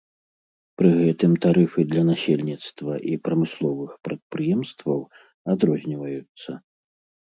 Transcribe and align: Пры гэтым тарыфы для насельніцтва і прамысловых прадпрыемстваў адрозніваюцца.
Пры 0.81 0.89
гэтым 1.01 1.31
тарыфы 1.43 1.85
для 1.91 2.03
насельніцтва 2.09 2.93
і 3.13 3.21
прамысловых 3.29 3.91
прадпрыемстваў 4.11 4.99
адрозніваюцца. 5.57 6.63